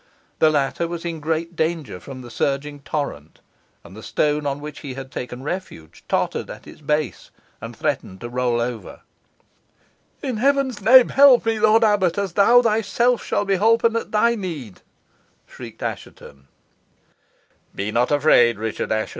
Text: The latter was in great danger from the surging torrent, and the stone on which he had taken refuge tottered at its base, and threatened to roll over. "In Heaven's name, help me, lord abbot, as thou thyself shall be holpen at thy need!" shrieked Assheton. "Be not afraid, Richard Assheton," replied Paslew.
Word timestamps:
The 0.39 0.49
latter 0.49 0.87
was 0.87 1.05
in 1.05 1.19
great 1.19 1.55
danger 1.55 1.99
from 1.99 2.23
the 2.23 2.31
surging 2.31 2.79
torrent, 2.79 3.39
and 3.83 3.95
the 3.95 4.01
stone 4.01 4.47
on 4.47 4.59
which 4.59 4.79
he 4.79 4.95
had 4.95 5.11
taken 5.11 5.43
refuge 5.43 6.03
tottered 6.09 6.49
at 6.49 6.65
its 6.65 6.81
base, 6.81 7.29
and 7.61 7.77
threatened 7.77 8.19
to 8.21 8.27
roll 8.29 8.59
over. 8.59 9.01
"In 10.23 10.37
Heaven's 10.37 10.81
name, 10.81 11.09
help 11.09 11.45
me, 11.45 11.59
lord 11.59 11.83
abbot, 11.83 12.17
as 12.17 12.33
thou 12.33 12.63
thyself 12.63 13.23
shall 13.23 13.45
be 13.45 13.57
holpen 13.57 13.95
at 13.95 14.09
thy 14.11 14.33
need!" 14.33 14.81
shrieked 15.45 15.83
Assheton. 15.83 16.47
"Be 17.75 17.91
not 17.91 18.09
afraid, 18.09 18.57
Richard 18.57 18.85
Assheton," 18.85 18.89
replied 18.91 19.03
Paslew. 19.03 19.09